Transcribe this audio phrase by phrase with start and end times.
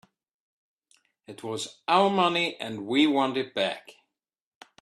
[1.27, 3.91] It was our money and we want it back.